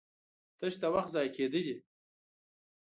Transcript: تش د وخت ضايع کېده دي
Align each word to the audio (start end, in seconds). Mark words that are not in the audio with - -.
تش 0.59 0.73
د 0.81 0.83
وخت 0.95 1.09
ضايع 1.15 1.29
کېده 1.35 1.61
دي 1.65 1.75